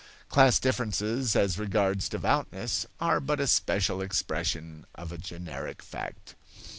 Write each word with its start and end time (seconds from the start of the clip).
Class 0.29 0.57
differences 0.57 1.35
as 1.35 1.59
regards 1.59 2.09
devoutness 2.09 2.87
are 2.99 3.19
but 3.19 3.39
a 3.39 3.45
special 3.45 4.01
expression 4.01 4.87
of 4.95 5.11
a 5.11 5.17
generic 5.19 5.83
fact. 5.83 6.33